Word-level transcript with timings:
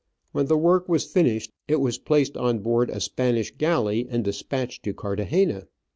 When 0.31 0.47
the 0.47 0.57
work 0.57 0.89
was 0.89 1.05
finished, 1.05 1.51
it 1.67 1.79
was 1.79 1.99
placed 1.99 2.35
on 2.35 2.57
board 2.57 2.89
a 2.89 2.99
Spanish 2.99 3.51
galley 3.55 4.07
and 4.09 4.23
despatched 4.23 4.81
to 4.85 4.95
Carthagena. 4.95 5.67